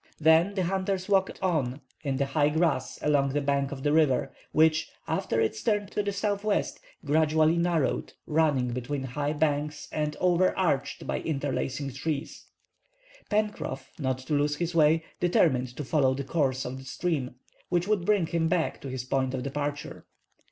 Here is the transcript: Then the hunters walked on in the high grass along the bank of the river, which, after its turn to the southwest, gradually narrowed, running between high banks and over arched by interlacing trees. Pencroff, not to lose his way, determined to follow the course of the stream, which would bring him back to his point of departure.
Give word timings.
Then 0.19 0.55
the 0.55 0.63
hunters 0.63 1.07
walked 1.07 1.39
on 1.43 1.79
in 2.03 2.17
the 2.17 2.25
high 2.25 2.49
grass 2.49 2.97
along 3.03 3.33
the 3.33 3.39
bank 3.41 3.71
of 3.71 3.83
the 3.83 3.93
river, 3.93 4.33
which, 4.51 4.89
after 5.07 5.39
its 5.39 5.61
turn 5.61 5.85
to 5.89 6.01
the 6.01 6.11
southwest, 6.11 6.79
gradually 7.05 7.55
narrowed, 7.59 8.13
running 8.25 8.73
between 8.73 9.03
high 9.03 9.33
banks 9.33 9.87
and 9.91 10.15
over 10.19 10.57
arched 10.57 11.05
by 11.05 11.19
interlacing 11.19 11.93
trees. 11.93 12.45
Pencroff, 13.29 13.89
not 13.99 14.17
to 14.17 14.33
lose 14.33 14.55
his 14.55 14.73
way, 14.73 15.03
determined 15.19 15.77
to 15.77 15.83
follow 15.83 16.15
the 16.15 16.23
course 16.23 16.65
of 16.65 16.79
the 16.79 16.83
stream, 16.83 17.35
which 17.69 17.87
would 17.87 18.03
bring 18.03 18.25
him 18.25 18.47
back 18.47 18.81
to 18.81 18.89
his 18.89 19.03
point 19.05 19.35
of 19.35 19.43
departure. 19.43 20.07